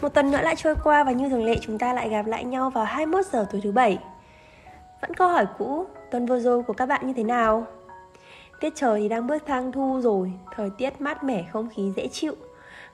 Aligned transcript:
Một 0.00 0.08
tuần 0.08 0.30
nữa 0.30 0.40
lại 0.42 0.56
trôi 0.56 0.74
qua 0.84 1.04
và 1.04 1.12
như 1.12 1.28
thường 1.28 1.44
lệ 1.44 1.56
chúng 1.60 1.78
ta 1.78 1.92
lại 1.92 2.08
gặp 2.08 2.26
lại 2.26 2.44
nhau 2.44 2.70
vào 2.70 2.84
21 2.84 3.26
giờ 3.26 3.46
tối 3.50 3.60
thứ 3.64 3.72
bảy. 3.72 3.98
Vẫn 5.00 5.14
câu 5.14 5.28
hỏi 5.28 5.46
cũ, 5.58 5.86
tuần 6.10 6.26
vừa 6.26 6.40
rồi 6.40 6.62
của 6.62 6.72
các 6.72 6.86
bạn 6.86 7.06
như 7.06 7.12
thế 7.12 7.24
nào? 7.24 7.66
Tiết 8.60 8.72
trời 8.74 9.00
thì 9.00 9.08
đang 9.08 9.26
bước 9.26 9.42
sang 9.46 9.72
thu 9.72 10.00
rồi, 10.00 10.32
thời 10.56 10.70
tiết 10.78 11.00
mát 11.00 11.24
mẻ, 11.24 11.44
không 11.52 11.68
khí 11.76 11.92
dễ 11.96 12.08
chịu. 12.08 12.34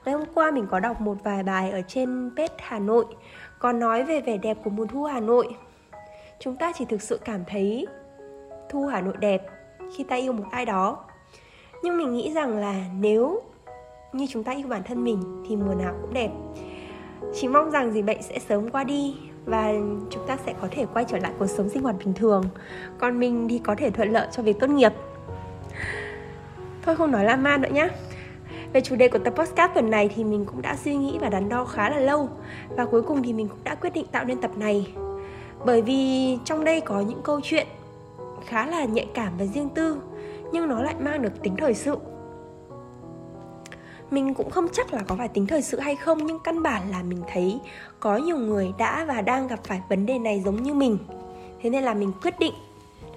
Ngày 0.05 0.15
hôm 0.15 0.23
qua 0.33 0.51
mình 0.51 0.67
có 0.71 0.79
đọc 0.79 1.01
một 1.01 1.17
vài 1.23 1.43
bài 1.43 1.71
ở 1.71 1.81
trên 1.87 2.31
page 2.37 2.55
Hà 2.57 2.79
Nội 2.79 3.05
có 3.59 3.71
nói 3.71 4.03
về 4.03 4.21
vẻ 4.21 4.37
đẹp 4.37 4.57
của 4.63 4.69
mùa 4.69 4.85
thu 4.85 5.03
Hà 5.03 5.19
Nội. 5.19 5.55
Chúng 6.39 6.55
ta 6.55 6.71
chỉ 6.75 6.85
thực 6.85 7.01
sự 7.01 7.19
cảm 7.25 7.43
thấy 7.47 7.87
thu 8.69 8.85
Hà 8.85 9.01
Nội 9.01 9.13
đẹp 9.19 9.45
khi 9.97 10.03
ta 10.03 10.15
yêu 10.15 10.33
một 10.33 10.45
ai 10.51 10.65
đó. 10.65 11.05
Nhưng 11.83 11.97
mình 11.97 12.13
nghĩ 12.13 12.33
rằng 12.33 12.57
là 12.57 12.75
nếu 12.99 13.41
như 14.13 14.27
chúng 14.29 14.43
ta 14.43 14.51
yêu 14.51 14.67
bản 14.67 14.83
thân 14.83 15.03
mình 15.03 15.43
thì 15.49 15.55
mùa 15.55 15.73
nào 15.73 15.93
cũng 16.01 16.13
đẹp 16.13 16.29
chỉ 17.33 17.47
mong 17.47 17.71
rằng 17.71 17.93
dịch 17.93 18.05
bệnh 18.05 18.21
sẽ 18.21 18.39
sớm 18.39 18.69
qua 18.69 18.83
đi 18.83 19.15
và 19.45 19.73
chúng 20.09 20.27
ta 20.27 20.37
sẽ 20.45 20.53
có 20.61 20.67
thể 20.71 20.85
quay 20.93 21.05
trở 21.07 21.17
lại 21.17 21.31
cuộc 21.39 21.47
sống 21.47 21.69
sinh 21.69 21.83
hoạt 21.83 21.95
bình 22.05 22.13
thường. 22.13 22.43
Còn 22.97 23.19
mình 23.19 23.47
thì 23.49 23.59
có 23.59 23.75
thể 23.77 23.89
thuận 23.89 24.11
lợi 24.11 24.27
cho 24.31 24.43
việc 24.43 24.59
tốt 24.59 24.69
nghiệp. 24.69 24.91
Thôi 26.81 26.95
không 26.95 27.11
nói 27.11 27.25
lan 27.25 27.43
man 27.43 27.61
nữa 27.61 27.69
nhé 27.73 27.89
về 28.73 28.81
chủ 28.81 28.95
đề 28.95 29.07
của 29.07 29.19
tập 29.19 29.33
podcast 29.35 29.71
tuần 29.73 29.89
này 29.89 30.09
thì 30.15 30.23
mình 30.23 30.45
cũng 30.45 30.61
đã 30.61 30.75
suy 30.75 30.95
nghĩ 30.95 31.17
và 31.21 31.29
đắn 31.29 31.49
đo 31.49 31.65
khá 31.65 31.89
là 31.89 31.99
lâu. 31.99 32.29
Và 32.69 32.85
cuối 32.85 33.01
cùng 33.01 33.23
thì 33.23 33.33
mình 33.33 33.47
cũng 33.47 33.63
đã 33.63 33.75
quyết 33.75 33.93
định 33.93 34.05
tạo 34.11 34.25
nên 34.25 34.41
tập 34.41 34.51
này. 34.57 34.93
Bởi 35.65 35.81
vì 35.81 36.37
trong 36.45 36.63
đây 36.63 36.81
có 36.81 37.01
những 37.01 37.21
câu 37.23 37.41
chuyện 37.43 37.67
khá 38.45 38.65
là 38.65 38.85
nhạy 38.85 39.07
cảm 39.13 39.33
và 39.39 39.45
riêng 39.45 39.69
tư, 39.69 39.97
nhưng 40.51 40.67
nó 40.67 40.81
lại 40.81 40.95
mang 40.99 41.21
được 41.21 41.43
tính 41.43 41.55
thời 41.57 41.73
sự 41.73 41.97
mình 44.13 44.33
cũng 44.33 44.49
không 44.49 44.67
chắc 44.73 44.93
là 44.93 45.03
có 45.07 45.15
phải 45.15 45.27
tính 45.27 45.47
thời 45.47 45.61
sự 45.61 45.79
hay 45.79 45.95
không, 45.95 46.25
nhưng 46.25 46.39
căn 46.39 46.63
bản 46.63 46.91
là 46.91 47.03
mình 47.03 47.23
thấy 47.33 47.59
có 47.99 48.17
nhiều 48.17 48.37
người 48.37 48.73
đã 48.77 49.05
và 49.05 49.21
đang 49.21 49.47
gặp 49.47 49.59
phải 49.63 49.81
vấn 49.89 50.05
đề 50.05 50.19
này 50.19 50.41
giống 50.45 50.63
như 50.63 50.73
mình. 50.73 50.97
Thế 51.61 51.69
nên 51.69 51.83
là 51.83 51.93
mình 51.93 52.11
quyết 52.21 52.39
định 52.39 52.53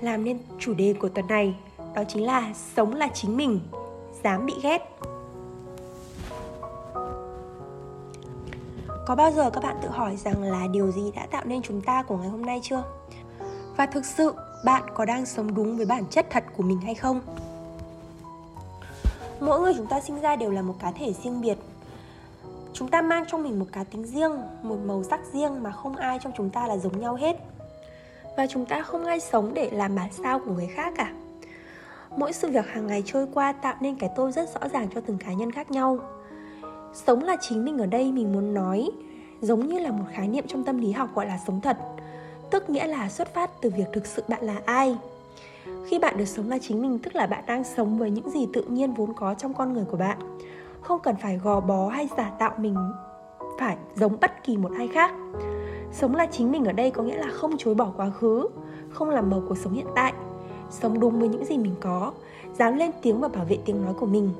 làm 0.00 0.24
nên 0.24 0.38
chủ 0.58 0.74
đề 0.74 0.94
của 1.00 1.08
tuần 1.08 1.26
này, 1.26 1.54
đó 1.94 2.02
chính 2.08 2.26
là 2.26 2.52
sống 2.76 2.94
là 2.94 3.08
chính 3.14 3.36
mình, 3.36 3.60
dám 4.24 4.46
bị 4.46 4.54
ghét. 4.62 4.78
Có 9.06 9.14
bao 9.14 9.32
giờ 9.32 9.50
các 9.50 9.62
bạn 9.62 9.76
tự 9.82 9.88
hỏi 9.88 10.16
rằng 10.16 10.42
là 10.42 10.66
điều 10.72 10.90
gì 10.90 11.12
đã 11.16 11.26
tạo 11.30 11.42
nên 11.44 11.62
chúng 11.62 11.80
ta 11.80 12.02
của 12.02 12.16
ngày 12.16 12.28
hôm 12.28 12.46
nay 12.46 12.60
chưa? 12.62 12.82
Và 13.76 13.86
thực 13.86 14.04
sự 14.04 14.34
bạn 14.64 14.82
có 14.94 15.04
đang 15.04 15.26
sống 15.26 15.54
đúng 15.54 15.76
với 15.76 15.86
bản 15.86 16.04
chất 16.10 16.26
thật 16.30 16.44
của 16.56 16.62
mình 16.62 16.80
hay 16.80 16.94
không? 16.94 17.20
Mỗi 19.46 19.60
người 19.60 19.74
chúng 19.76 19.86
ta 19.86 20.00
sinh 20.00 20.20
ra 20.20 20.36
đều 20.36 20.50
là 20.50 20.62
một 20.62 20.74
cá 20.80 20.90
thể 20.90 21.12
riêng 21.12 21.40
biệt. 21.40 21.58
Chúng 22.72 22.88
ta 22.88 23.02
mang 23.02 23.24
trong 23.28 23.42
mình 23.42 23.58
một 23.58 23.66
cá 23.72 23.84
tính 23.84 24.04
riêng, 24.04 24.32
một 24.62 24.76
màu 24.84 25.02
sắc 25.02 25.20
riêng 25.32 25.62
mà 25.62 25.70
không 25.70 25.96
ai 25.96 26.18
trong 26.22 26.32
chúng 26.36 26.50
ta 26.50 26.66
là 26.66 26.76
giống 26.76 27.00
nhau 27.00 27.14
hết. 27.14 27.36
Và 28.36 28.46
chúng 28.46 28.66
ta 28.66 28.82
không 28.82 29.04
ai 29.04 29.20
sống 29.20 29.54
để 29.54 29.70
làm 29.70 29.94
bản 29.94 30.08
sao 30.12 30.38
của 30.38 30.52
người 30.52 30.66
khác 30.66 30.92
cả. 30.96 31.12
Mỗi 32.16 32.32
sự 32.32 32.50
việc 32.50 32.66
hàng 32.66 32.86
ngày 32.86 33.02
trôi 33.06 33.26
qua 33.34 33.52
tạo 33.52 33.74
nên 33.80 33.96
cái 33.96 34.10
tôi 34.16 34.32
rất 34.32 34.54
rõ 34.54 34.68
ràng 34.68 34.88
cho 34.94 35.00
từng 35.00 35.18
cá 35.18 35.32
nhân 35.32 35.52
khác 35.52 35.70
nhau. 35.70 35.98
Sống 36.94 37.22
là 37.22 37.36
chính 37.40 37.64
mình 37.64 37.78
ở 37.78 37.86
đây 37.86 38.12
mình 38.12 38.32
muốn 38.32 38.54
nói, 38.54 38.90
giống 39.40 39.68
như 39.68 39.78
là 39.78 39.90
một 39.90 40.04
khái 40.12 40.28
niệm 40.28 40.44
trong 40.48 40.64
tâm 40.64 40.78
lý 40.78 40.92
học 40.92 41.08
gọi 41.14 41.26
là 41.26 41.38
sống 41.46 41.60
thật, 41.60 41.76
tức 42.50 42.70
nghĩa 42.70 42.86
là 42.86 43.08
xuất 43.08 43.34
phát 43.34 43.50
từ 43.60 43.70
việc 43.76 43.86
thực 43.92 44.06
sự 44.06 44.22
bạn 44.28 44.44
là 44.44 44.56
ai 44.64 44.96
khi 45.86 45.98
bạn 45.98 46.16
được 46.16 46.24
sống 46.24 46.48
là 46.48 46.58
chính 46.58 46.82
mình, 46.82 46.98
tức 46.98 47.16
là 47.16 47.26
bạn 47.26 47.44
đang 47.46 47.64
sống 47.64 47.98
với 47.98 48.10
những 48.10 48.30
gì 48.30 48.48
tự 48.52 48.62
nhiên 48.62 48.94
vốn 48.94 49.12
có 49.12 49.34
trong 49.34 49.54
con 49.54 49.72
người 49.72 49.84
của 49.84 49.96
bạn. 49.96 50.18
Không 50.80 51.00
cần 51.02 51.16
phải 51.22 51.38
gò 51.38 51.60
bó 51.60 51.88
hay 51.88 52.08
giả 52.16 52.30
tạo 52.38 52.52
mình 52.58 52.76
phải 53.58 53.76
giống 53.94 54.16
bất 54.20 54.44
kỳ 54.44 54.56
một 54.56 54.70
ai 54.76 54.88
khác. 54.88 55.10
Sống 55.92 56.14
là 56.14 56.26
chính 56.26 56.52
mình 56.52 56.64
ở 56.64 56.72
đây 56.72 56.90
có 56.90 57.02
nghĩa 57.02 57.16
là 57.16 57.28
không 57.32 57.56
chối 57.58 57.74
bỏ 57.74 57.92
quá 57.96 58.10
khứ, 58.10 58.48
không 58.90 59.10
làm 59.10 59.30
màu 59.30 59.42
cuộc 59.48 59.58
sống 59.58 59.72
hiện 59.72 59.86
tại, 59.94 60.12
sống 60.70 61.00
đúng 61.00 61.20
với 61.20 61.28
những 61.28 61.44
gì 61.44 61.58
mình 61.58 61.74
có, 61.80 62.12
dám 62.58 62.76
lên 62.76 62.90
tiếng 63.02 63.20
và 63.20 63.28
bảo 63.28 63.44
vệ 63.44 63.58
tiếng 63.64 63.84
nói 63.84 63.94
của 63.94 64.06
mình. 64.06 64.30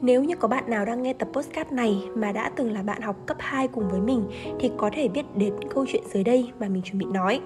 Nếu 0.00 0.24
như 0.24 0.36
có 0.36 0.48
bạn 0.48 0.70
nào 0.70 0.84
đang 0.84 1.02
nghe 1.02 1.12
tập 1.12 1.28
postcard 1.32 1.72
này 1.72 2.08
mà 2.14 2.32
đã 2.32 2.50
từng 2.56 2.72
là 2.72 2.82
bạn 2.82 3.02
học 3.02 3.16
cấp 3.26 3.36
2 3.40 3.68
cùng 3.68 3.88
với 3.90 4.00
mình 4.00 4.24
thì 4.58 4.70
có 4.76 4.90
thể 4.92 5.08
biết 5.08 5.26
đến 5.36 5.54
câu 5.74 5.86
chuyện 5.88 6.02
dưới 6.12 6.24
đây 6.24 6.50
mà 6.60 6.68
mình 6.68 6.82
chuẩn 6.82 6.98
bị 6.98 7.06
nói. 7.06 7.40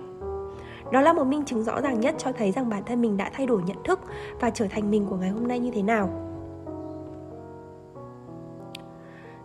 Đó 0.92 1.00
là 1.00 1.12
một 1.12 1.24
minh 1.24 1.44
chứng 1.44 1.64
rõ 1.64 1.80
ràng 1.80 2.00
nhất 2.00 2.14
cho 2.18 2.32
thấy 2.32 2.52
rằng 2.52 2.68
bản 2.68 2.84
thân 2.84 3.02
mình 3.02 3.16
đã 3.16 3.30
thay 3.34 3.46
đổi 3.46 3.62
nhận 3.62 3.82
thức 3.84 4.00
và 4.40 4.50
trở 4.50 4.66
thành 4.70 4.90
mình 4.90 5.06
của 5.10 5.16
ngày 5.16 5.30
hôm 5.30 5.48
nay 5.48 5.58
như 5.58 5.70
thế 5.70 5.82
nào. 5.82 6.10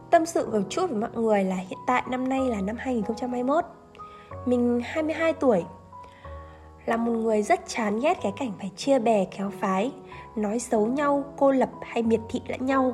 Tâm 0.09 0.25
sự 0.25 0.49
một 0.51 0.61
chút 0.69 0.89
với 0.89 0.99
mọi 0.99 1.09
người 1.13 1.43
là 1.43 1.55
hiện 1.55 1.79
tại 1.87 2.03
năm 2.09 2.29
nay 2.29 2.49
là 2.49 2.61
năm 2.61 2.75
2021 2.79 3.65
Mình 4.45 4.81
22 4.85 5.33
tuổi. 5.33 5.63
Là 6.85 6.97
một 6.97 7.11
người 7.11 7.41
rất 7.41 7.67
chán 7.67 7.99
ghét 7.99 8.17
cái 8.21 8.33
cảnh 8.37 8.51
phải 8.59 8.71
chia 8.75 8.99
bè 8.99 9.25
kéo 9.25 9.51
phái 9.59 9.91
Nói 10.35 10.59
xấu 10.59 10.87
nhau, 10.87 11.23
cô 11.37 11.51
lập 11.51 11.69
hay 11.81 12.03
miệt 12.03 12.19
thị 12.29 12.41
lẫn 12.47 12.65
nhau. 12.65 12.93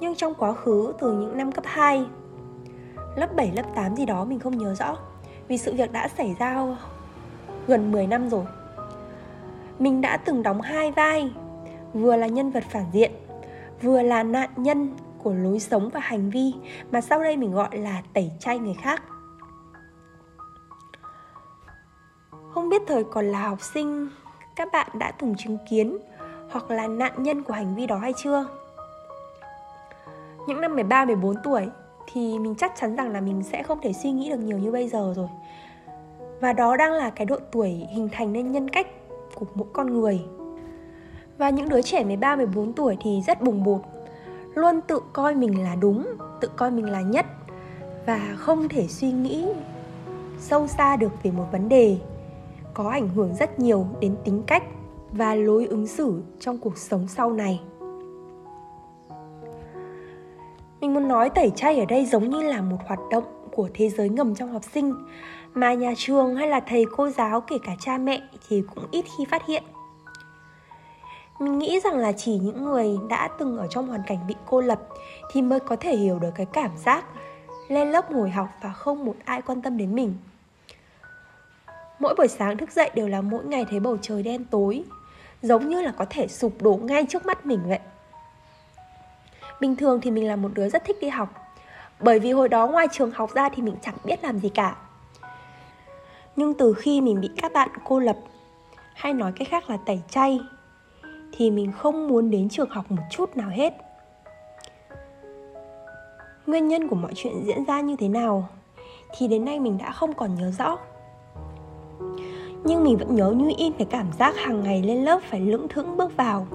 Nhưng 0.00 0.14
trong 0.14 0.34
quá 0.34 0.52
khứ 0.52 0.92
từ 1.00 1.12
những 1.12 1.36
năm 1.36 1.52
cấp 1.52 1.64
2 1.66 2.06
Lớp 3.16 3.34
7, 3.36 3.52
lớp 3.54 3.62
8 3.74 3.96
gì 3.96 4.06
đó 4.06 4.24
mình 4.24 4.38
không 4.38 4.58
nhớ 4.58 4.74
rõ 4.74 4.96
vì 5.48 5.58
sự 5.58 5.74
việc 5.74 5.92
đã 5.92 6.08
xảy 6.08 6.36
ra 6.38 6.66
gần 7.66 7.92
10 7.92 8.06
năm 8.06 8.28
rồi. 8.28 8.44
Mình 9.78 10.00
đã 10.00 10.16
từng 10.16 10.42
đóng 10.42 10.60
hai 10.60 10.92
vai 10.92 11.32
Vừa 11.92 12.16
là 12.16 12.26
nhân 12.26 12.50
vật 12.50 12.64
phản 12.70 12.84
diện 12.92 13.10
Vừa 13.82 14.02
là 14.02 14.22
nạn 14.22 14.50
nhân 14.56 14.96
của 15.22 15.32
lối 15.32 15.60
sống 15.60 15.88
và 15.88 16.00
hành 16.00 16.30
vi 16.30 16.52
Mà 16.90 17.00
sau 17.00 17.22
đây 17.22 17.36
mình 17.36 17.52
gọi 17.52 17.78
là 17.78 18.02
tẩy 18.12 18.30
chay 18.40 18.58
người 18.58 18.74
khác. 18.82 19.02
Không 22.54 22.68
biết 22.68 22.82
thời 22.86 23.04
còn 23.04 23.24
là 23.24 23.48
học 23.48 23.60
sinh 23.60 24.08
Các 24.56 24.68
bạn 24.72 24.88
đã 24.98 25.10
từng 25.10 25.34
chứng 25.38 25.58
kiến 25.70 25.98
Hoặc 26.50 26.70
là 26.70 26.86
nạn 26.86 27.22
nhân 27.22 27.42
của 27.42 27.54
hành 27.54 27.74
vi 27.74 27.86
đó 27.86 27.98
hay 27.98 28.12
chưa? 28.16 28.46
Những 30.46 30.60
năm 30.60 30.74
13, 30.74 31.04
14 31.04 31.36
tuổi 31.44 31.68
thì 32.12 32.38
mình 32.38 32.54
chắc 32.58 32.72
chắn 32.76 32.96
rằng 32.96 33.12
là 33.12 33.20
mình 33.20 33.42
sẽ 33.42 33.62
không 33.62 33.78
thể 33.82 33.92
suy 33.92 34.10
nghĩ 34.10 34.30
được 34.30 34.38
nhiều 34.38 34.58
như 34.58 34.72
bây 34.72 34.88
giờ 34.88 35.12
rồi. 35.16 35.28
Và 36.40 36.52
đó 36.52 36.76
đang 36.76 36.92
là 36.92 37.10
cái 37.10 37.26
độ 37.26 37.36
tuổi 37.52 37.70
hình 37.70 38.08
thành 38.12 38.32
nên 38.32 38.52
nhân 38.52 38.68
cách 38.68 38.86
của 39.34 39.46
mỗi 39.54 39.68
con 39.72 40.00
người. 40.00 40.20
Và 41.38 41.50
những 41.50 41.68
đứa 41.68 41.82
trẻ 41.82 42.04
13, 42.04 42.36
14 42.36 42.72
tuổi 42.72 42.96
thì 43.00 43.22
rất 43.26 43.42
bùng 43.42 43.64
bột 43.64 43.80
Luôn 44.54 44.80
tự 44.80 45.00
coi 45.12 45.34
mình 45.34 45.62
là 45.62 45.74
đúng, 45.74 46.06
tự 46.40 46.48
coi 46.56 46.70
mình 46.70 46.90
là 46.90 47.00
nhất 47.00 47.26
Và 48.06 48.34
không 48.36 48.68
thể 48.68 48.86
suy 48.88 49.12
nghĩ 49.12 49.46
sâu 50.38 50.66
xa 50.66 50.96
được 50.96 51.22
về 51.22 51.30
một 51.30 51.44
vấn 51.52 51.68
đề 51.68 51.96
Có 52.74 52.90
ảnh 52.90 53.08
hưởng 53.08 53.34
rất 53.34 53.58
nhiều 53.58 53.86
đến 54.00 54.16
tính 54.24 54.42
cách 54.46 54.62
và 55.12 55.34
lối 55.34 55.66
ứng 55.66 55.86
xử 55.86 56.22
trong 56.40 56.58
cuộc 56.58 56.78
sống 56.78 57.08
sau 57.08 57.32
này. 57.32 57.60
Mình 60.84 60.94
muốn 60.94 61.08
nói 61.08 61.30
tẩy 61.30 61.52
chay 61.56 61.78
ở 61.78 61.84
đây 61.84 62.06
giống 62.06 62.30
như 62.30 62.42
là 62.42 62.60
một 62.60 62.76
hoạt 62.86 63.00
động 63.10 63.24
của 63.52 63.68
thế 63.74 63.90
giới 63.90 64.08
ngầm 64.08 64.34
trong 64.34 64.52
học 64.52 64.62
sinh 64.74 64.94
mà 65.54 65.74
nhà 65.74 65.92
trường 65.96 66.36
hay 66.36 66.48
là 66.48 66.60
thầy 66.60 66.84
cô 66.96 67.10
giáo 67.10 67.40
kể 67.40 67.56
cả 67.66 67.72
cha 67.80 67.98
mẹ 67.98 68.22
thì 68.48 68.62
cũng 68.74 68.84
ít 68.90 69.04
khi 69.18 69.24
phát 69.30 69.46
hiện. 69.46 69.62
Mình 71.38 71.58
nghĩ 71.58 71.80
rằng 71.84 71.96
là 71.96 72.12
chỉ 72.12 72.38
những 72.38 72.64
người 72.64 72.98
đã 73.08 73.28
từng 73.38 73.58
ở 73.58 73.66
trong 73.66 73.88
hoàn 73.88 74.02
cảnh 74.06 74.18
bị 74.28 74.34
cô 74.46 74.60
lập 74.60 74.80
thì 75.32 75.42
mới 75.42 75.60
có 75.60 75.76
thể 75.76 75.96
hiểu 75.96 76.18
được 76.18 76.30
cái 76.34 76.46
cảm 76.46 76.70
giác 76.76 77.04
lên 77.68 77.90
lớp 77.90 78.12
ngồi 78.12 78.30
học 78.30 78.48
và 78.62 78.72
không 78.72 79.04
một 79.04 79.16
ai 79.24 79.42
quan 79.42 79.62
tâm 79.62 79.76
đến 79.76 79.94
mình. 79.94 80.14
Mỗi 81.98 82.14
buổi 82.14 82.28
sáng 82.28 82.56
thức 82.56 82.70
dậy 82.70 82.90
đều 82.94 83.08
là 83.08 83.20
mỗi 83.20 83.44
ngày 83.44 83.66
thấy 83.70 83.80
bầu 83.80 83.96
trời 84.02 84.22
đen 84.22 84.44
tối, 84.44 84.84
giống 85.42 85.68
như 85.68 85.80
là 85.80 85.92
có 85.98 86.06
thể 86.10 86.28
sụp 86.28 86.62
đổ 86.62 86.80
ngay 86.82 87.06
trước 87.08 87.26
mắt 87.26 87.46
mình 87.46 87.60
vậy. 87.66 87.80
Bình 89.60 89.76
thường 89.76 90.00
thì 90.00 90.10
mình 90.10 90.28
là 90.28 90.36
một 90.36 90.48
đứa 90.54 90.68
rất 90.68 90.84
thích 90.84 90.96
đi 91.00 91.08
học. 91.08 91.28
Bởi 92.00 92.18
vì 92.18 92.32
hồi 92.32 92.48
đó 92.48 92.66
ngoài 92.66 92.86
trường 92.92 93.10
học 93.10 93.30
ra 93.34 93.48
thì 93.48 93.62
mình 93.62 93.74
chẳng 93.82 93.94
biết 94.04 94.24
làm 94.24 94.38
gì 94.38 94.48
cả. 94.48 94.76
Nhưng 96.36 96.54
từ 96.54 96.74
khi 96.74 97.00
mình 97.00 97.20
bị 97.20 97.30
các 97.36 97.52
bạn 97.52 97.68
cô 97.84 97.98
lập, 97.98 98.16
Hay 98.94 99.12
nói 99.12 99.32
cách 99.36 99.48
khác 99.50 99.70
là 99.70 99.76
tẩy 99.86 100.00
chay, 100.08 100.40
Thì 101.32 101.50
mình 101.50 101.72
không 101.72 102.08
muốn 102.08 102.30
đến 102.30 102.48
trường 102.48 102.70
học 102.70 102.90
một 102.90 103.02
chút 103.10 103.36
nào 103.36 103.50
hết. 103.50 103.74
Nguyên 106.46 106.68
nhân 106.68 106.88
của 106.88 106.96
mọi 106.96 107.12
chuyện 107.14 107.44
diễn 107.44 107.64
ra 107.64 107.80
như 107.80 107.96
thế 107.96 108.08
nào 108.08 108.48
thì 109.16 109.28
đến 109.28 109.44
nay 109.44 109.60
mình 109.60 109.78
đã 109.78 109.92
không 109.92 110.14
còn 110.14 110.34
nhớ 110.34 110.50
rõ. 110.58 110.78
Nhưng 112.64 112.84
mình 112.84 112.96
vẫn 112.96 113.14
nhớ 113.14 113.30
như 113.30 113.52
in 113.56 113.72
cái 113.72 113.86
cảm 113.90 114.06
giác 114.18 114.36
hàng 114.36 114.64
ngày 114.64 114.82
lên 114.82 115.04
lớp 115.04 115.20
phải 115.22 115.40
lững 115.40 115.68
thững 115.68 115.96
bước 115.96 116.16
vào 116.16 116.46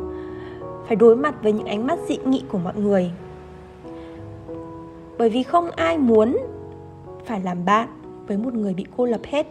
phải 0.90 0.96
đối 0.96 1.16
mặt 1.16 1.36
với 1.44 1.52
những 1.52 1.66
ánh 1.66 1.88
mắt 1.88 2.00
dị 2.08 2.18
nghị 2.26 2.44
của 2.52 2.58
mọi 2.58 2.76
người. 2.76 3.12
Bởi 5.18 5.30
vì 5.30 5.44
không 5.44 5.72
ai 5.72 5.98
muốn 5.98 6.38
phải 7.26 7.42
làm 7.42 7.66
bạn 7.66 7.88
với 8.28 8.38
một 8.38 8.54
người 8.54 8.74
bị 8.74 8.86
cô 8.98 9.06
lập 9.06 9.22
hết. 9.24 9.48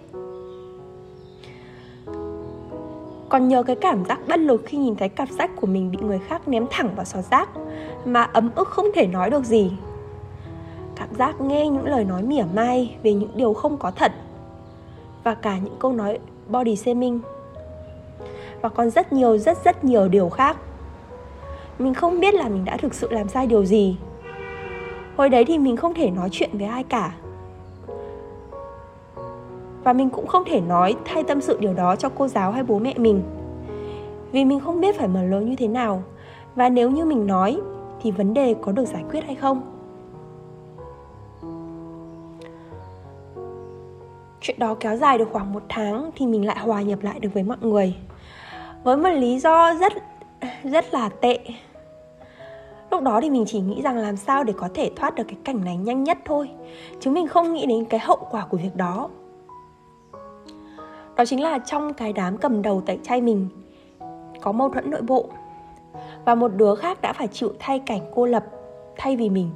Còn 3.28 3.48
nhớ 3.48 3.62
cái 3.62 3.76
cảm 3.76 4.04
giác 4.04 4.18
bất 4.28 4.40
lực 4.40 4.62
khi 4.66 4.78
nhìn 4.78 4.96
thấy 4.96 5.08
cặp 5.08 5.28
sách 5.38 5.50
của 5.56 5.66
mình 5.66 5.90
bị 5.90 5.98
người 6.00 6.18
khác 6.18 6.48
ném 6.48 6.66
thẳng 6.70 6.94
vào 6.96 7.04
xó 7.04 7.22
rác 7.22 7.48
mà 8.04 8.22
ấm 8.22 8.50
ức 8.54 8.68
không 8.68 8.86
thể 8.94 9.06
nói 9.06 9.30
được 9.30 9.44
gì. 9.44 9.72
Cảm 10.96 11.08
giác 11.18 11.40
nghe 11.40 11.68
những 11.68 11.86
lời 11.86 12.04
nói 12.04 12.22
mỉa 12.22 12.44
mai 12.54 12.96
về 13.02 13.12
những 13.12 13.30
điều 13.34 13.54
không 13.54 13.76
có 13.76 13.90
thật 13.90 14.12
và 15.24 15.34
cả 15.34 15.58
những 15.58 15.76
câu 15.78 15.92
nói 15.92 16.18
body 16.48 16.76
shaming. 16.76 17.20
Và 18.60 18.68
còn 18.68 18.90
rất 18.90 19.12
nhiều, 19.12 19.38
rất 19.38 19.64
rất 19.64 19.84
nhiều 19.84 20.08
điều 20.08 20.28
khác 20.28 20.56
mình 21.78 21.94
không 21.94 22.20
biết 22.20 22.34
là 22.34 22.48
mình 22.48 22.64
đã 22.64 22.76
thực 22.76 22.94
sự 22.94 23.08
làm 23.10 23.28
sai 23.28 23.46
điều 23.46 23.64
gì. 23.64 23.96
Hồi 25.16 25.28
đấy 25.28 25.44
thì 25.44 25.58
mình 25.58 25.76
không 25.76 25.94
thể 25.94 26.10
nói 26.10 26.28
chuyện 26.32 26.50
với 26.52 26.66
ai 26.66 26.84
cả. 26.84 27.14
Và 29.84 29.92
mình 29.92 30.10
cũng 30.10 30.26
không 30.26 30.44
thể 30.46 30.60
nói 30.60 30.96
thay 31.04 31.22
tâm 31.22 31.40
sự 31.40 31.58
điều 31.60 31.74
đó 31.74 31.96
cho 31.96 32.08
cô 32.08 32.28
giáo 32.28 32.52
hay 32.52 32.62
bố 32.62 32.78
mẹ 32.78 32.94
mình. 32.96 33.22
Vì 34.32 34.44
mình 34.44 34.60
không 34.60 34.80
biết 34.80 34.98
phải 34.98 35.08
mở 35.08 35.22
lời 35.22 35.44
như 35.44 35.56
thế 35.56 35.68
nào. 35.68 36.02
Và 36.54 36.68
nếu 36.68 36.90
như 36.90 37.04
mình 37.04 37.26
nói, 37.26 37.60
thì 38.02 38.10
vấn 38.10 38.34
đề 38.34 38.54
có 38.62 38.72
được 38.72 38.84
giải 38.84 39.04
quyết 39.10 39.24
hay 39.24 39.34
không? 39.34 39.62
Chuyện 44.40 44.58
đó 44.58 44.74
kéo 44.80 44.96
dài 44.96 45.18
được 45.18 45.28
khoảng 45.32 45.52
một 45.52 45.62
tháng 45.68 46.10
thì 46.16 46.26
mình 46.26 46.46
lại 46.46 46.58
hòa 46.58 46.82
nhập 46.82 46.98
lại 47.02 47.20
được 47.20 47.34
với 47.34 47.42
mọi 47.42 47.58
người. 47.60 47.94
Với 48.84 48.96
một 48.96 49.08
lý 49.08 49.38
do 49.38 49.74
rất 49.74 49.92
rất 50.64 50.94
là 50.94 51.08
tệ 51.08 51.38
lúc 52.90 53.02
đó 53.02 53.20
thì 53.22 53.30
mình 53.30 53.44
chỉ 53.46 53.60
nghĩ 53.60 53.82
rằng 53.82 53.96
làm 53.96 54.16
sao 54.16 54.44
để 54.44 54.52
có 54.56 54.68
thể 54.74 54.90
thoát 54.96 55.14
được 55.14 55.24
cái 55.28 55.36
cảnh 55.44 55.64
này 55.64 55.76
nhanh 55.76 56.04
nhất 56.04 56.18
thôi. 56.24 56.50
Chứ 57.00 57.10
mình 57.10 57.28
không 57.28 57.52
nghĩ 57.52 57.66
đến 57.66 57.84
cái 57.84 58.00
hậu 58.00 58.18
quả 58.30 58.46
của 58.50 58.56
việc 58.56 58.76
đó. 58.76 59.08
Đó 61.16 61.24
chính 61.24 61.42
là 61.42 61.58
trong 61.58 61.94
cái 61.94 62.12
đám 62.12 62.36
cầm 62.36 62.62
đầu 62.62 62.82
tẩy 62.86 62.98
trai 63.02 63.20
mình, 63.20 63.48
có 64.40 64.52
mâu 64.52 64.68
thuẫn 64.68 64.90
nội 64.90 65.02
bộ. 65.02 65.26
Và 66.24 66.34
một 66.34 66.48
đứa 66.56 66.74
khác 66.74 67.00
đã 67.02 67.12
phải 67.12 67.28
chịu 67.28 67.52
thay 67.58 67.78
cảnh 67.78 68.00
cô 68.14 68.26
lập, 68.26 68.44
thay 68.96 69.16
vì 69.16 69.30
mình. 69.30 69.50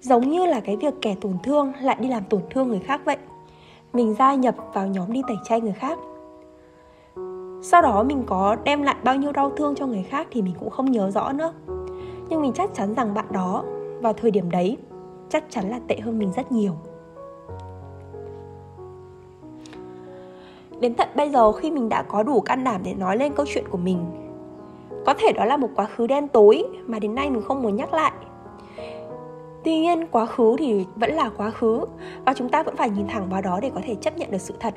Giống 0.00 0.30
như 0.30 0.46
là 0.46 0.60
cái 0.60 0.76
việc 0.76 0.94
kẻ 1.02 1.16
tổn 1.20 1.32
thương 1.42 1.72
lại 1.80 1.96
đi 2.00 2.08
làm 2.08 2.24
tổn 2.24 2.40
thương 2.50 2.68
người 2.68 2.80
khác 2.80 3.00
vậy. 3.04 3.16
Mình 3.92 4.14
gia 4.18 4.34
nhập 4.34 4.54
vào 4.74 4.86
nhóm 4.86 5.12
đi 5.12 5.22
tẩy 5.28 5.36
chay 5.44 5.60
người 5.60 5.72
khác 5.72 5.98
sau 7.62 7.82
đó 7.82 8.02
mình 8.02 8.22
có 8.26 8.56
đem 8.64 8.82
lại 8.82 8.96
bao 9.04 9.16
nhiêu 9.16 9.32
đau 9.32 9.50
thương 9.56 9.74
cho 9.74 9.86
người 9.86 10.02
khác 10.02 10.26
thì 10.30 10.42
mình 10.42 10.54
cũng 10.60 10.70
không 10.70 10.90
nhớ 10.90 11.10
rõ 11.10 11.32
nữa. 11.32 11.52
Nhưng 12.28 12.42
mình 12.42 12.52
chắc 12.52 12.74
chắn 12.74 12.94
rằng 12.94 13.14
bạn 13.14 13.24
đó, 13.30 13.64
vào 14.00 14.12
thời 14.12 14.30
điểm 14.30 14.50
đấy, 14.50 14.76
chắc 15.28 15.44
chắn 15.50 15.70
là 15.70 15.80
tệ 15.88 16.00
hơn 16.00 16.18
mình 16.18 16.32
rất 16.32 16.52
nhiều. 16.52 16.72
Đến 20.80 20.94
tận 20.94 21.08
bây 21.14 21.30
giờ 21.30 21.52
khi 21.52 21.70
mình 21.70 21.88
đã 21.88 22.02
có 22.02 22.22
đủ 22.22 22.40
can 22.40 22.64
đảm 22.64 22.80
để 22.84 22.94
nói 22.94 23.16
lên 23.16 23.32
câu 23.34 23.46
chuyện 23.48 23.64
của 23.70 23.78
mình, 23.78 24.04
có 25.06 25.14
thể 25.18 25.32
đó 25.32 25.44
là 25.44 25.56
một 25.56 25.68
quá 25.76 25.84
khứ 25.84 26.06
đen 26.06 26.28
tối 26.28 26.64
mà 26.86 26.98
đến 26.98 27.14
nay 27.14 27.30
mình 27.30 27.42
không 27.42 27.62
muốn 27.62 27.76
nhắc 27.76 27.94
lại. 27.94 28.12
Tuy 29.64 29.78
nhiên 29.78 30.06
quá 30.06 30.26
khứ 30.26 30.56
thì 30.58 30.86
vẫn 30.96 31.10
là 31.10 31.30
quá 31.36 31.50
khứ 31.50 31.84
và 32.26 32.34
chúng 32.34 32.48
ta 32.48 32.62
vẫn 32.62 32.76
phải 32.76 32.90
nhìn 32.90 33.08
thẳng 33.08 33.28
vào 33.30 33.42
đó 33.42 33.58
để 33.62 33.70
có 33.74 33.80
thể 33.84 33.94
chấp 33.94 34.18
nhận 34.18 34.30
được 34.30 34.40
sự 34.40 34.54
thật. 34.60 34.74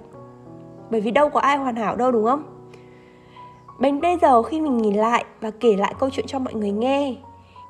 Bởi 0.89 1.01
vì 1.01 1.11
đâu 1.11 1.29
có 1.29 1.39
ai 1.39 1.57
hoàn 1.57 1.75
hảo 1.75 1.95
đâu, 1.95 2.11
đúng 2.11 2.25
không? 2.25 2.52
Đến 3.79 4.01
bây 4.01 4.17
giờ 4.17 4.43
khi 4.43 4.61
mình 4.61 4.77
nhìn 4.77 4.93
lại 4.93 5.25
và 5.41 5.51
kể 5.59 5.75
lại 5.75 5.93
câu 5.99 6.09
chuyện 6.09 6.25
cho 6.27 6.39
mọi 6.39 6.53
người 6.53 6.71
nghe 6.71 7.15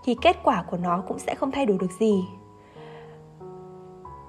thì 0.04 0.16
kết 0.22 0.38
quả 0.44 0.64
của 0.72 0.78
nó 0.78 1.04
cũng 1.08 1.20
sẽ 1.20 1.36
không 1.36 1.52
thay 1.52 1.66
đổi 1.66 1.78
được 1.78 1.92
gì. 2.00 2.26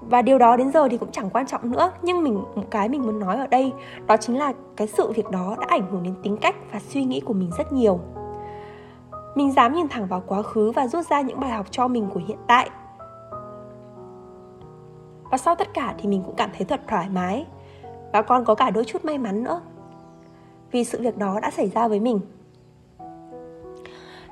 Và 0.01 0.21
điều 0.21 0.37
đó 0.37 0.55
đến 0.57 0.71
giờ 0.71 0.87
thì 0.91 0.97
cũng 0.97 1.11
chẳng 1.11 1.29
quan 1.29 1.47
trọng 1.47 1.71
nữa, 1.71 1.91
nhưng 2.01 2.23
mình 2.23 2.35
một 2.55 2.63
cái 2.71 2.89
mình 2.89 3.01
muốn 3.01 3.19
nói 3.19 3.37
ở 3.37 3.47
đây 3.47 3.73
đó 4.07 4.17
chính 4.17 4.37
là 4.37 4.53
cái 4.75 4.87
sự 4.87 5.11
việc 5.11 5.31
đó 5.31 5.55
đã 5.59 5.65
ảnh 5.69 5.91
hưởng 5.91 6.03
đến 6.03 6.15
tính 6.23 6.37
cách 6.37 6.55
và 6.71 6.79
suy 6.79 7.03
nghĩ 7.03 7.19
của 7.19 7.33
mình 7.33 7.51
rất 7.57 7.73
nhiều. 7.73 7.99
Mình 9.35 9.51
dám 9.51 9.73
nhìn 9.73 9.87
thẳng 9.87 10.07
vào 10.07 10.23
quá 10.27 10.41
khứ 10.41 10.71
và 10.71 10.87
rút 10.87 11.07
ra 11.07 11.21
những 11.21 11.39
bài 11.39 11.49
học 11.49 11.65
cho 11.71 11.87
mình 11.87 12.07
của 12.13 12.21
hiện 12.27 12.37
tại. 12.47 12.69
Và 15.31 15.37
sau 15.37 15.55
tất 15.55 15.73
cả 15.73 15.95
thì 15.97 16.09
mình 16.09 16.23
cũng 16.25 16.35
cảm 16.35 16.49
thấy 16.57 16.65
thật 16.65 16.81
thoải 16.87 17.09
mái 17.09 17.45
và 18.13 18.21
còn 18.21 18.45
có 18.45 18.55
cả 18.55 18.69
đôi 18.69 18.85
chút 18.85 19.05
may 19.05 19.17
mắn 19.17 19.43
nữa 19.43 19.61
vì 20.75 20.83
sự 20.83 21.01
việc 21.01 21.17
đó 21.17 21.39
đã 21.41 21.51
xảy 21.51 21.69
ra 21.69 21.87
với 21.87 21.99
mình. 21.99 22.19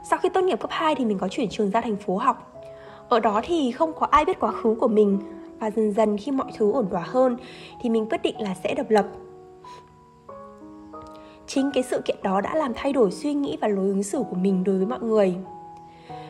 Sau 0.10 0.20
khi 0.20 0.30
tốt 0.30 0.42
nghiệp 0.44 0.60
cấp 0.60 0.70
2 0.74 0.96
thì 0.96 1.06
mình 1.06 1.18
có 1.20 1.28
chuyển 1.28 1.50
trường 1.50 1.72
ra 1.72 1.82
thành 1.82 1.96
phố 1.96 2.18
học. 2.18 2.64
Ở 3.10 3.20
đó 3.20 3.42
thì 3.44 3.72
không 3.72 3.94
có 3.94 4.08
ai 4.12 4.26
biết 4.26 4.40
quá 4.40 4.52
khứ 4.52 4.76
của 4.80 4.88
mình 4.88 5.20
và 5.60 5.72
dần 5.72 5.92
dần 5.92 6.18
khi 6.18 6.32
mọi 6.32 6.52
thứ 6.58 6.72
ổn 6.72 6.88
thỏa 6.92 7.04
hơn 7.06 7.38
thì 7.82 7.90
mình 7.90 8.10
quyết 8.10 8.22
định 8.22 8.36
là 8.42 8.56
sẽ 8.64 8.74
độc 8.76 8.90
lập. 8.90 9.08
Chính 11.48 11.72
cái 11.74 11.84
sự 11.84 12.02
kiện 12.06 12.18
đó 12.24 12.42
đã 12.42 12.56
làm 12.56 12.72
thay 12.76 12.94
đổi 12.94 13.12
suy 13.12 13.34
nghĩ 13.34 13.58
và 13.62 13.68
lối 13.68 13.88
ứng 13.88 14.04
xử 14.04 14.24
của 14.30 14.36
mình 14.36 14.64
đối 14.64 14.78
với 14.78 14.88
mọi 14.88 15.00
người. 15.00 15.36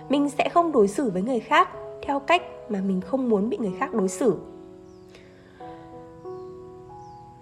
Mình 0.10 0.30
sẽ 0.30 0.50
không 0.50 0.72
đối 0.72 0.88
xử 0.88 1.10
với 1.10 1.22
người 1.22 1.40
khác 1.40 1.70
theo 2.02 2.20
cách 2.20 2.42
mà 2.70 2.80
mình 2.88 3.02
không 3.02 3.30
muốn 3.30 3.50
bị 3.50 3.58
người 3.58 3.74
khác 3.80 3.94
đối 3.94 4.08
xử 4.08 4.38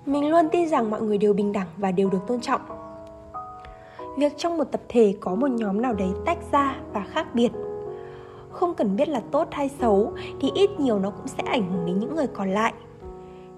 mình 0.06 0.30
luôn 0.30 0.50
tin 0.52 0.70
rằng 0.70 0.90
mọi 0.90 1.02
người 1.02 1.18
đều 1.18 1.34
bình 1.34 1.52
đẳng 1.52 1.68
và 1.78 1.92
đều 1.92 2.10
được 2.10 2.28
tôn 2.28 2.42
trọng. 2.42 2.62
Việc 4.18 4.38
trong 4.38 4.58
một 4.58 4.64
tập 4.72 4.82
thể 4.90 5.16
có 5.20 5.36
một 5.36 5.52
nhóm 5.52 5.82
nào 5.82 5.94
đấy 5.94 6.10
tách 6.26 6.38
ra 6.52 6.76
và 6.94 7.04
khác 7.10 7.28
biệt, 7.36 7.52
không 8.50 8.74
cần 8.74 8.96
biết 8.96 9.10
là 9.10 9.22
tốt 9.32 9.48
hay 9.52 9.70
xấu, 9.70 10.12
thì 10.42 10.52
ít 10.56 10.80
nhiều 10.80 11.00
nó 11.00 11.10
cũng 11.10 11.28
sẽ 11.28 11.44
ảnh 11.44 11.72
hưởng 11.72 11.86
đến 11.86 12.00
những 12.00 12.16
người 12.16 12.28
còn 12.28 12.50
lại. 12.50 12.74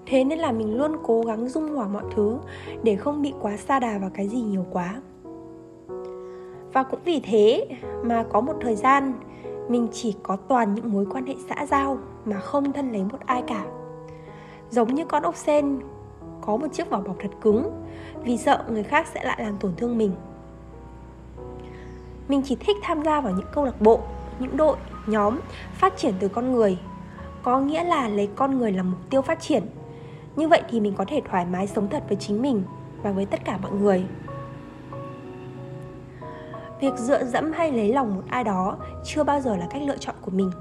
Thế 0.05 0.23
nên 0.23 0.39
là 0.39 0.51
mình 0.51 0.77
luôn 0.77 0.97
cố 1.03 1.21
gắng 1.21 1.49
dung 1.49 1.75
hòa 1.75 1.87
mọi 1.87 2.03
thứ 2.15 2.37
để 2.83 2.95
không 2.95 3.21
bị 3.21 3.33
quá 3.41 3.57
xa 3.57 3.79
đà 3.79 3.97
vào 3.97 4.09
cái 4.13 4.27
gì 4.27 4.41
nhiều 4.41 4.65
quá. 4.71 5.01
Và 6.73 6.83
cũng 6.83 6.99
vì 7.05 7.19
thế 7.19 7.67
mà 8.03 8.23
có 8.29 8.41
một 8.41 8.53
thời 8.61 8.75
gian, 8.75 9.13
mình 9.69 9.87
chỉ 9.91 10.15
có 10.23 10.35
toàn 10.35 10.75
những 10.75 10.91
mối 10.91 11.05
quan 11.13 11.25
hệ 11.25 11.35
xã 11.49 11.65
giao 11.65 11.97
mà 12.25 12.39
không 12.39 12.73
thân 12.73 12.91
lấy 12.91 13.03
một 13.03 13.19
ai 13.25 13.41
cả. 13.41 13.65
Giống 14.69 14.95
như 14.95 15.05
con 15.05 15.23
ốc 15.23 15.35
sen 15.35 15.79
có 16.45 16.57
một 16.57 16.67
chiếc 16.73 16.89
vỏ 16.89 16.99
bọc 16.99 17.15
thật 17.19 17.31
cứng, 17.41 17.85
vì 18.23 18.37
sợ 18.37 18.63
người 18.69 18.83
khác 18.83 19.07
sẽ 19.13 19.23
lại 19.23 19.37
làm 19.43 19.57
tổn 19.57 19.73
thương 19.77 19.97
mình. 19.97 20.11
Mình 22.27 22.41
chỉ 22.45 22.55
thích 22.55 22.77
tham 22.81 23.03
gia 23.03 23.21
vào 23.21 23.33
những 23.33 23.47
câu 23.53 23.65
lạc 23.65 23.81
bộ, 23.81 23.99
những 24.39 24.57
đội, 24.57 24.77
nhóm 25.07 25.39
phát 25.73 25.97
triển 25.97 26.13
từ 26.19 26.27
con 26.27 26.51
người, 26.51 26.77
có 27.43 27.59
nghĩa 27.59 27.83
là 27.83 28.07
lấy 28.07 28.29
con 28.35 28.57
người 28.57 28.71
làm 28.71 28.91
mục 28.91 28.99
tiêu 29.09 29.21
phát 29.21 29.41
triển. 29.41 29.63
Như 30.35 30.47
vậy 30.47 30.61
thì 30.69 30.79
mình 30.79 30.93
có 30.97 31.05
thể 31.07 31.21
thoải 31.29 31.45
mái 31.45 31.67
sống 31.67 31.89
thật 31.89 32.03
với 32.07 32.17
chính 32.17 32.41
mình 32.41 32.63
và 33.03 33.11
với 33.11 33.25
tất 33.25 33.45
cả 33.45 33.57
mọi 33.57 33.71
người. 33.71 34.05
Việc 36.81 36.97
dựa 36.97 37.23
dẫm 37.25 37.51
hay 37.51 37.71
lấy 37.71 37.93
lòng 37.93 38.15
một 38.15 38.21
ai 38.29 38.43
đó 38.43 38.77
chưa 39.05 39.23
bao 39.23 39.41
giờ 39.41 39.57
là 39.57 39.67
cách 39.69 39.81
lựa 39.81 39.97
chọn 39.97 40.15
của 40.21 40.31
mình. 40.31 40.51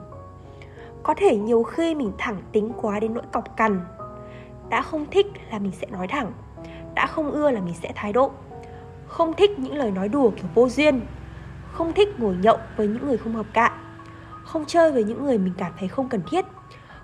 Có 1.02 1.14
thể 1.16 1.36
nhiều 1.36 1.62
khi 1.62 1.94
mình 1.94 2.12
thẳng 2.18 2.42
tính 2.52 2.72
quá 2.82 3.00
đến 3.00 3.14
nỗi 3.14 3.24
cọc 3.32 3.56
cằn 3.56 3.80
đã 4.72 4.82
không 4.82 5.06
thích 5.10 5.26
là 5.50 5.58
mình 5.58 5.72
sẽ 5.72 5.86
nói 5.90 6.08
thẳng 6.08 6.32
đã 6.94 7.06
không 7.06 7.30
ưa 7.30 7.50
là 7.50 7.60
mình 7.60 7.74
sẽ 7.82 7.92
thái 7.94 8.12
độ. 8.12 8.30
Không 9.06 9.32
thích 9.32 9.58
những 9.58 9.76
lời 9.76 9.90
nói 9.90 10.08
đùa 10.08 10.30
kiểu 10.30 10.46
vô 10.54 10.68
duyên, 10.68 11.00
không 11.72 11.92
thích 11.92 12.08
ngồi 12.18 12.36
nhậu 12.42 12.56
với 12.76 12.88
những 12.88 13.06
người 13.06 13.16
không 13.16 13.34
hợp 13.34 13.46
cạn, 13.52 13.72
không 14.44 14.64
chơi 14.66 14.92
với 14.92 15.04
những 15.04 15.24
người 15.24 15.38
mình 15.38 15.52
cảm 15.58 15.72
thấy 15.78 15.88
không 15.88 16.08
cần 16.08 16.20
thiết, 16.30 16.44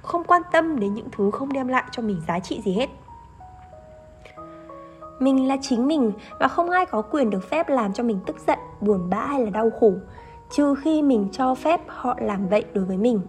không 0.02 0.24
quan 0.24 0.42
tâm 0.52 0.80
đến 0.80 0.94
những 0.94 1.08
thứ 1.12 1.30
không 1.30 1.52
đem 1.52 1.68
lại 1.68 1.84
cho 1.90 2.02
mình 2.02 2.20
giá 2.28 2.38
trị 2.38 2.60
gì 2.64 2.72
hết. 2.72 2.90
Mình 5.18 5.48
là 5.48 5.56
chính 5.62 5.86
mình 5.86 6.12
và 6.40 6.48
không 6.48 6.70
ai 6.70 6.86
có 6.86 7.02
quyền 7.02 7.30
được 7.30 7.50
phép 7.50 7.68
làm 7.68 7.92
cho 7.92 8.02
mình 8.02 8.20
tức 8.26 8.36
giận, 8.46 8.58
buồn 8.80 9.10
bã 9.10 9.26
hay 9.26 9.40
là 9.40 9.50
đau 9.50 9.70
khổ, 9.80 9.92
trừ 10.50 10.74
khi 10.74 11.02
mình 11.02 11.28
cho 11.32 11.54
phép 11.54 11.80
họ 11.86 12.16
làm 12.20 12.48
vậy 12.48 12.64
đối 12.74 12.84
với 12.84 12.96
mình 12.96 13.20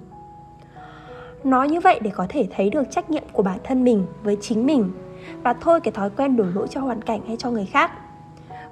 nói 1.43 1.69
như 1.69 1.79
vậy 1.79 1.99
để 2.03 2.11
có 2.15 2.25
thể 2.29 2.47
thấy 2.55 2.69
được 2.69 2.83
trách 2.91 3.09
nhiệm 3.09 3.23
của 3.33 3.43
bản 3.43 3.59
thân 3.63 3.83
mình 3.83 4.05
với 4.23 4.37
chính 4.41 4.65
mình 4.65 4.91
và 5.43 5.53
thôi 5.53 5.79
cái 5.79 5.91
thói 5.91 6.09
quen 6.09 6.35
đổ 6.35 6.43
lỗi 6.53 6.67
cho 6.67 6.81
hoàn 6.81 7.01
cảnh 7.01 7.21
hay 7.27 7.37
cho 7.37 7.51
người 7.51 7.65
khác. 7.65 7.91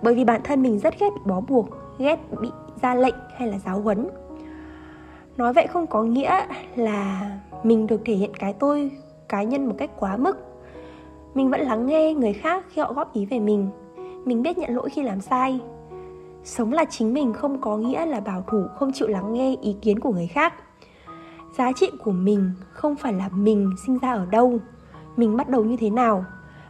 Bởi 0.02 0.16
vì 0.16 0.26
bản 0.26 0.42
thân 0.44 0.62
mình 0.62 0.80
rất 0.80 1.00
ghét 1.00 1.10
bị 1.16 1.22
bó 1.26 1.42
buộc, 1.42 1.70
ghét 1.98 2.20
bị 2.42 2.50
ra 2.82 2.96
lệnh 2.96 3.16
hay 3.36 3.48
là 3.48 3.58
giáo 3.66 3.82
huấn. 3.82 4.08
Nói 5.38 5.54
vậy 5.54 5.68
không 5.68 5.88
có 5.88 6.04
nghĩa 6.04 6.46
là 6.76 7.32
mình 7.64 7.88
được 7.88 8.02
thể 8.06 8.14
hiện 8.14 8.32
cái 8.40 8.54
tôi, 8.54 8.92
cá 9.30 9.44
nhân 9.44 9.66
một 9.66 9.76
cách 9.78 9.90
quá 10.00 10.18
mức. 10.18 10.38
Mình 11.34 11.50
vẫn 11.50 11.62
lắng 11.62 11.88
nghe 11.88 12.14
người 12.14 12.34
khác 12.34 12.66
khi 12.70 12.82
họ 12.82 12.94
góp 12.94 13.14
ý 13.14 13.26
về 13.26 13.40
mình. 13.40 13.70
Mình 14.26 14.42
biết 14.42 14.58
nhận 14.58 14.76
lỗi 14.76 14.90
khi 14.90 15.04
làm 15.04 15.22
sai. 15.22 15.60
Sống 16.44 16.74
là 16.74 16.86
chính 16.86 17.14
mình 17.14 17.34
không 17.34 17.62
có 17.62 17.78
nghĩa 17.78 18.06
là 18.06 18.20
bảo 18.20 18.44
thủ, 18.48 18.64
không 18.76 18.92
chịu 18.94 19.08
lắng 19.08 19.34
nghe 19.34 19.56
ý 19.62 19.76
kiến 19.82 20.00
của 20.00 20.12
người 20.12 20.28
khác 20.28 20.54
giá 21.54 21.72
trị 21.76 21.92
của 22.04 22.12
mình 22.12 22.52
không 22.72 22.96
phải 22.96 23.14
là 23.14 23.30
mình 23.30 23.72
sinh 23.86 24.00
ra 24.00 24.14
ở 24.14 24.26
đâu, 24.26 24.60
mình 25.18 25.38
bắt 25.38 25.50
đầu 25.50 25.66
như 25.66 25.78
thế 25.78 25.90
nào, 25.90 26.26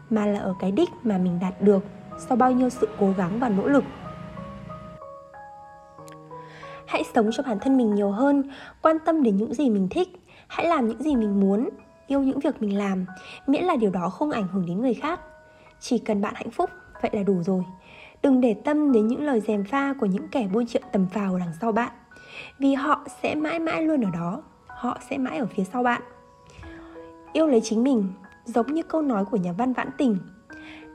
mà 0.10 0.26
là 0.26 0.40
ở 0.40 0.56
cái 0.60 0.72
đích 0.72 0.90
mà 1.04 1.18
mình 1.18 1.40
đạt 1.42 1.62
được 1.62 1.84
sau 2.18 2.38
bao 2.38 2.52
nhiêu 2.52 2.70
sự 2.70 2.88
cố 3.00 3.14
gắng 3.18 3.40
và 3.40 3.50
nỗ 3.50 3.68
lực. 3.68 3.84
Hãy 6.86 7.04
sống 7.16 7.30
cho 7.34 7.44
bản 7.44 7.60
thân 7.60 7.78
mình 7.78 7.96
nhiều 7.96 8.12
hơn, 8.12 8.44
quan 8.82 8.98
tâm 9.06 9.24
đến 9.24 9.38
những 9.38 9.54
gì 9.54 9.70
mình 9.70 9.88
thích, 9.92 10.08
hãy 10.48 10.68
làm 10.68 10.88
những 10.88 11.04
gì 11.04 11.16
mình 11.16 11.40
muốn, 11.40 11.70
yêu 12.08 12.20
những 12.20 12.40
việc 12.40 12.62
mình 12.62 12.78
làm, 12.78 13.06
miễn 13.48 13.64
là 13.64 13.76
điều 13.76 13.92
đó 13.92 14.10
không 14.10 14.32
ảnh 14.32 14.48
hưởng 14.48 14.66
đến 14.66 14.82
người 14.82 14.94
khác. 14.94 15.20
Chỉ 15.80 15.98
cần 15.98 16.22
bạn 16.22 16.34
hạnh 16.36 16.52
phúc, 16.52 16.70
vậy 17.02 17.12
là 17.14 17.24
đủ 17.24 17.44
rồi. 17.44 17.64
Đừng 18.24 18.42
để 18.42 18.54
tâm 18.54 18.92
đến 18.92 19.08
những 19.08 19.24
lời 19.24 19.42
dèm 19.48 19.64
pha 19.64 19.94
của 20.00 20.06
những 20.06 20.28
kẻ 20.28 20.48
buôn 20.54 20.66
chuyện 20.68 20.84
tầm 20.92 21.08
phào 21.08 21.38
đằng 21.38 21.52
sau 21.62 21.72
bạn, 21.72 21.92
vì 22.60 22.74
họ 22.74 23.06
sẽ 23.24 23.36
mãi 23.36 23.60
mãi 23.60 23.82
luôn 23.82 24.02
ở 24.02 24.12
đó 24.12 24.42
họ 24.78 24.98
sẽ 25.10 25.18
mãi 25.18 25.38
ở 25.38 25.46
phía 25.46 25.64
sau 25.64 25.84
bạn. 25.84 26.02
Yêu 27.34 27.48
lấy 27.48 27.62
chính 27.64 27.84
mình, 27.84 28.14
giống 28.46 28.74
như 28.74 28.84
câu 28.84 29.02
nói 29.02 29.26
của 29.26 29.38
nhà 29.38 29.52
văn 29.52 29.74
vãn 29.74 29.90
tình, 29.98 30.18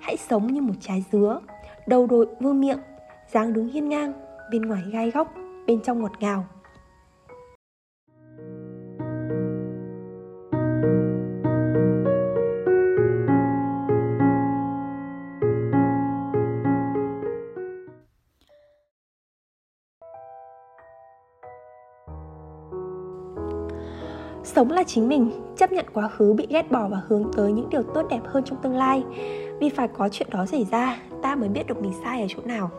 hãy 0.01 0.17
sống 0.17 0.47
như 0.47 0.63
một 0.63 0.75
trái 0.81 1.05
dứa, 1.13 1.41
đầu 1.87 2.07
đội 2.07 2.27
vương 2.41 2.61
miệng, 2.61 2.79
dáng 3.33 3.53
đứng 3.53 3.69
hiên 3.69 3.89
ngang, 3.89 4.13
bên 4.51 4.63
ngoài 4.63 4.83
gai 4.93 5.11
góc, 5.11 5.35
bên 5.67 5.81
trong 5.81 6.03
ngọt 6.03 6.13
ngào. 6.21 6.47
Sống 24.55 24.71
là 24.71 24.83
chính 24.85 25.09
mình, 25.09 25.31
chấp 25.57 25.73
nhận 25.73 25.87
quá 25.95 26.09
khứ, 26.09 26.33
bị 26.33 26.47
ghét 26.51 26.71
bỏ 26.71 26.89
và 26.89 27.03
hướng 27.09 27.25
tới 27.37 27.53
những 27.53 27.69
điều 27.71 27.83
tốt 27.83 28.07
đẹp 28.11 28.21
hơn 28.25 28.45
trong 28.45 28.59
tương 28.63 28.77
lai. 28.77 29.05
Vì 29.61 29.69
phải 29.69 29.89
có 29.89 30.09
chuyện 30.09 30.29
đó 30.31 30.47
xảy 30.47 30.67
ra, 30.71 30.99
ta 31.23 31.35
mới 31.35 31.49
biết 31.49 31.67
được 31.67 31.83
mình 31.83 31.93
sai 32.05 32.21
ở 32.21 32.27
chỗ 32.31 32.43
nào. 32.45 32.71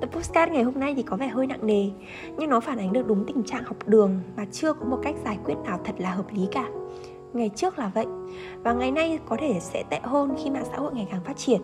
Tập 0.00 0.10
postcard 0.12 0.52
ngày 0.52 0.62
hôm 0.62 0.80
nay 0.80 0.94
thì 0.94 1.02
có 1.02 1.16
vẻ 1.16 1.28
hơi 1.28 1.46
nặng 1.46 1.66
nề, 1.66 1.90
Nhưng 2.38 2.50
nó 2.50 2.60
phản 2.60 2.78
ánh 2.78 2.92
được 2.92 3.06
đúng 3.06 3.24
tình 3.26 3.42
trạng 3.42 3.64
học 3.64 3.76
đường 3.86 4.20
Mà 4.36 4.46
chưa 4.52 4.72
có 4.72 4.84
một 4.84 4.98
cách 5.02 5.14
giải 5.24 5.38
quyết 5.44 5.54
nào 5.64 5.80
thật 5.84 5.94
là 5.98 6.10
hợp 6.10 6.26
lý 6.32 6.48
cả. 6.52 6.68
Ngày 7.32 7.50
trước 7.54 7.78
là 7.78 7.90
vậy, 7.94 8.06
Và 8.62 8.72
ngày 8.72 8.90
nay 8.90 9.18
có 9.28 9.36
thể 9.40 9.56
sẽ 9.60 9.84
tệ 9.90 10.00
hơn 10.02 10.34
khi 10.44 10.50
mạng 10.50 10.64
xã 10.70 10.76
hội 10.76 10.92
ngày 10.94 11.06
càng 11.10 11.20
phát 11.24 11.36
triển. 11.36 11.60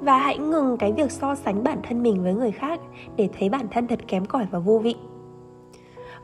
Và 0.00 0.18
hãy 0.18 0.38
ngừng 0.38 0.76
cái 0.76 0.92
việc 0.92 1.10
so 1.10 1.34
sánh 1.34 1.64
bản 1.64 1.78
thân 1.82 2.02
mình 2.02 2.22
với 2.22 2.34
người 2.34 2.50
khác 2.50 2.80
Để 3.16 3.28
thấy 3.38 3.48
bản 3.48 3.68
thân 3.70 3.86
thật 3.86 3.98
kém 4.08 4.24
cỏi 4.24 4.46
và 4.50 4.58
vô 4.58 4.78
vị 4.78 4.96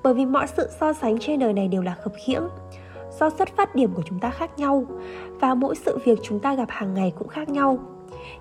bởi 0.03 0.15
vì 0.15 0.27
mọi 0.27 0.47
sự 0.47 0.69
so 0.81 0.93
sánh 0.93 1.19
trên 1.19 1.39
đời 1.39 1.53
này 1.53 1.69
đều 1.69 1.83
là 1.83 1.95
khập 1.95 2.13
khiễng. 2.27 2.43
Do 3.21 3.31
xuất 3.31 3.49
phát 3.57 3.75
điểm 3.75 3.91
của 3.95 4.03
chúng 4.03 4.19
ta 4.19 4.31
khác 4.31 4.59
nhau, 4.59 4.85
và 5.41 5.55
mỗi 5.55 5.75
sự 5.75 5.99
việc 6.05 6.19
chúng 6.23 6.41
ta 6.41 6.55
gặp 6.55 6.69
hàng 6.69 6.95
ngày 6.95 7.13
cũng 7.19 7.29
khác 7.29 7.49
nhau, 7.49 7.79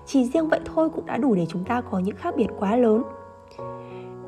chỉ 0.06 0.24
riêng 0.24 0.48
vậy 0.48 0.60
thôi 0.64 0.88
cũng 0.90 1.06
đã 1.06 1.16
đủ 1.16 1.34
để 1.34 1.46
chúng 1.48 1.64
ta 1.64 1.80
có 1.80 1.98
những 1.98 2.16
khác 2.16 2.34
biệt 2.36 2.46
quá 2.58 2.76
lớn. 2.76 3.02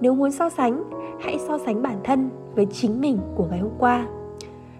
Nếu 0.00 0.14
muốn 0.14 0.32
so 0.32 0.48
sánh, 0.48 0.84
hãy 1.20 1.38
so 1.38 1.58
sánh 1.58 1.82
bản 1.82 2.00
thân 2.04 2.30
với 2.54 2.66
chính 2.66 3.00
mình 3.00 3.18
của 3.36 3.46
ngày 3.50 3.58
hôm 3.58 3.72
qua. 3.78 4.06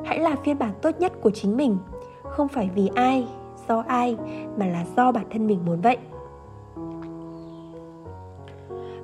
Hãy 0.04 0.18
là 0.18 0.36
phiên 0.44 0.58
bản 0.58 0.72
tốt 0.82 0.90
nhất 0.98 1.12
của 1.20 1.30
chính 1.30 1.56
mình, 1.56 1.76
không 2.24 2.48
phải 2.48 2.70
vì 2.74 2.90
ai, 2.94 3.28
do 3.68 3.84
ai 3.86 4.16
mà 4.56 4.66
là 4.66 4.84
do 4.96 5.12
bản 5.12 5.24
thân 5.30 5.46
mình 5.46 5.58
muốn 5.66 5.80
vậy 5.80 5.96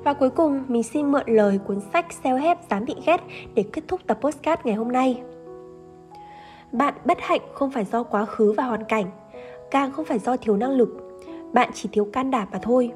và 0.04 0.12
cuối 0.12 0.30
cùng, 0.30 0.64
mình 0.68 0.82
xin 0.82 1.12
mượn 1.12 1.23
lời 1.26 1.58
cuốn 1.66 1.80
sách 1.92 2.06
Self-help 2.23 2.56
dám 2.70 2.84
bị 2.84 2.94
ghét 3.06 3.20
để 3.54 3.64
kết 3.73 3.82
thúc 3.88 4.00
tập 4.06 4.18
postcard 4.20 4.62
ngày 4.64 4.75
hôm 4.75 4.92
nay. 4.92 5.23
Bạn 6.73 6.94
bất 7.04 7.18
hạnh 7.20 7.40
không 7.54 7.70
phải 7.70 7.84
do 7.84 8.02
quá 8.02 8.25
khứ 8.25 8.52
và 8.52 8.64
hoàn 8.64 8.84
cảnh, 8.84 9.06
càng 9.70 9.92
không 9.92 10.04
phải 10.04 10.18
do 10.18 10.37
thiếu 10.37 10.56
năng 10.56 10.70
lực, 10.70 11.20
bạn 11.52 11.70
chỉ 11.75 11.88
thiếu 11.92 12.08
can 12.12 12.30
đảm 12.30 12.49
mà 12.52 12.58
thôi. 12.62 12.92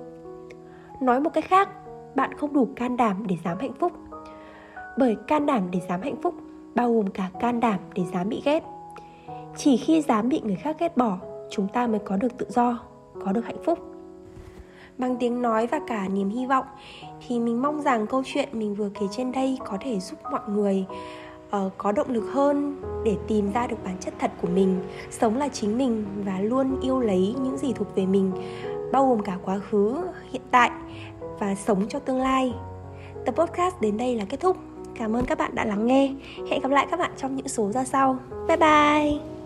Nói 1.00 1.20
một 1.20 1.30
cách 1.34 1.44
khác, 1.44 1.68
bạn 2.14 2.34
không 2.34 2.52
đủ 2.52 2.68
can 2.76 2.96
đảm 2.96 3.24
để 3.26 3.36
dám 3.44 3.58
hạnh 3.60 3.74
phúc. 3.80 3.92
Bởi 4.98 5.16
can 5.26 5.46
đảm 5.46 5.68
để 5.70 5.80
dám 5.88 6.02
hạnh 6.02 6.16
phúc 6.22 6.34
bao 6.74 6.94
gồm 6.94 7.06
cả 7.06 7.30
can 7.40 7.60
đảm 7.60 7.80
để 7.94 8.02
dám 8.12 8.28
bị 8.28 8.42
ghét. 8.44 8.64
Chỉ 9.56 9.76
khi 9.76 10.02
dám 10.02 10.28
bị 10.28 10.40
người 10.44 10.56
khác 10.56 10.76
ghét 10.78 10.96
bỏ, 10.96 11.18
chúng 11.50 11.68
ta 11.68 11.86
mới 11.86 11.98
có 11.98 12.16
được 12.16 12.38
tự 12.38 12.46
do, 12.48 12.78
có 13.24 13.32
được 13.32 13.44
hạnh 13.44 13.62
phúc 13.64 13.78
bằng 14.98 15.16
tiếng 15.16 15.42
nói 15.42 15.66
và 15.66 15.80
cả 15.86 16.08
niềm 16.08 16.28
hy 16.28 16.46
vọng 16.46 16.64
thì 17.28 17.40
mình 17.40 17.62
mong 17.62 17.82
rằng 17.82 18.06
câu 18.06 18.22
chuyện 18.26 18.48
mình 18.52 18.74
vừa 18.74 18.90
kể 19.00 19.06
trên 19.16 19.32
đây 19.32 19.58
có 19.66 19.78
thể 19.80 20.00
giúp 20.00 20.18
mọi 20.30 20.40
người 20.48 20.86
uh, 21.56 21.72
có 21.78 21.92
động 21.92 22.10
lực 22.10 22.24
hơn 22.32 22.76
để 23.04 23.16
tìm 23.28 23.52
ra 23.52 23.66
được 23.66 23.84
bản 23.84 23.96
chất 24.00 24.14
thật 24.18 24.30
của 24.42 24.48
mình 24.48 24.80
sống 25.10 25.36
là 25.36 25.48
chính 25.48 25.78
mình 25.78 26.04
và 26.24 26.40
luôn 26.40 26.80
yêu 26.80 27.00
lấy 27.00 27.34
những 27.42 27.56
gì 27.56 27.72
thuộc 27.72 27.94
về 27.94 28.06
mình 28.06 28.32
bao 28.92 29.08
gồm 29.08 29.22
cả 29.22 29.38
quá 29.44 29.58
khứ 29.58 29.96
hiện 30.32 30.42
tại 30.50 30.70
và 31.38 31.54
sống 31.54 31.88
cho 31.88 31.98
tương 31.98 32.20
lai. 32.20 32.54
Tập 33.26 33.34
podcast 33.36 33.80
đến 33.80 33.96
đây 33.96 34.14
là 34.14 34.24
kết 34.28 34.40
thúc. 34.40 34.56
Cảm 34.94 35.16
ơn 35.16 35.24
các 35.24 35.38
bạn 35.38 35.54
đã 35.54 35.64
lắng 35.64 35.86
nghe. 35.86 36.14
Hẹn 36.50 36.60
gặp 36.60 36.70
lại 36.70 36.86
các 36.90 36.96
bạn 36.96 37.10
trong 37.16 37.36
những 37.36 37.48
số 37.48 37.72
ra 37.72 37.84
sau. 37.84 38.18
Bye 38.48 38.56
bye! 38.56 39.37